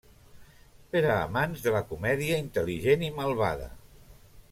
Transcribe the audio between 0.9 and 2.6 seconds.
Per a amants de la comèdia